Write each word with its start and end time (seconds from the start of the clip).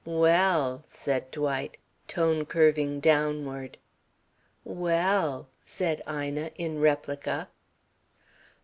"Well!" 0.03 0.83
said 0.87 1.29
Dwight, 1.29 1.77
tone 2.07 2.47
curving 2.47 3.01
downward. 3.01 3.77
"Well!" 4.63 5.49
said 5.63 6.01
Ina, 6.11 6.49
in 6.55 6.79
replica. 6.79 7.49